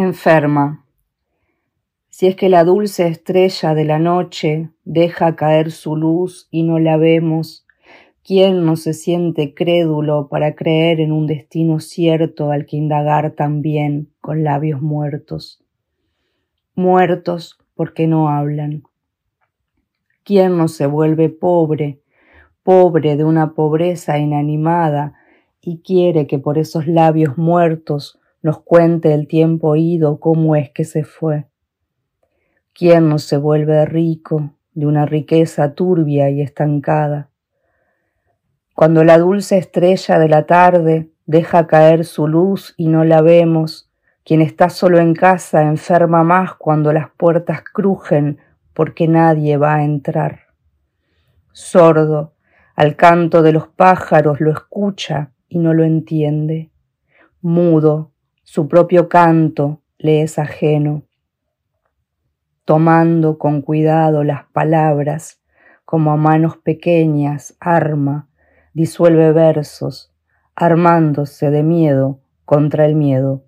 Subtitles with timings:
[0.00, 0.84] enferma.
[2.08, 6.78] Si es que la dulce estrella de la noche deja caer su luz y no
[6.78, 7.66] la vemos,
[8.24, 14.10] ¿quién no se siente crédulo para creer en un destino cierto al que indagar también
[14.20, 15.64] con labios muertos?
[16.74, 18.82] Muertos porque no hablan.
[20.24, 22.00] ¿Quién no se vuelve pobre,
[22.62, 25.14] pobre de una pobreza inanimada,
[25.62, 30.84] y quiere que por esos labios muertos nos cuente el tiempo ido cómo es que
[30.84, 31.46] se fue.
[32.72, 37.30] ¿Quién no se vuelve rico de una riqueza turbia y estancada?
[38.74, 43.90] Cuando la dulce estrella de la tarde deja caer su luz y no la vemos,
[44.24, 48.38] quien está solo en casa enferma más cuando las puertas crujen
[48.72, 50.40] porque nadie va a entrar.
[51.52, 52.34] Sordo,
[52.76, 56.70] al canto de los pájaros lo escucha y no lo entiende.
[57.42, 58.12] Mudo,
[58.52, 61.04] su propio canto le es ajeno.
[62.64, 65.40] Tomando con cuidado las palabras,
[65.84, 68.28] como a manos pequeñas, arma,
[68.74, 70.12] disuelve versos,
[70.56, 73.44] armándose de miedo contra el miedo.